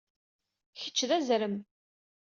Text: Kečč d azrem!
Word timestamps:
Kečč 0.79 0.99
d 1.09 1.11
azrem! 1.17 1.55